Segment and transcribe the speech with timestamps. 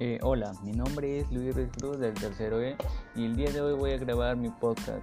[0.00, 2.76] Eh, hola, mi nombre es Luis Ruiz Cruz del tercero E
[3.16, 5.02] y el día de hoy voy a grabar mi podcast.